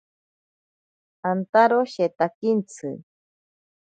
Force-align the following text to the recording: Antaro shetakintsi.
Antaro 1.31 1.79
shetakintsi. 1.91 2.87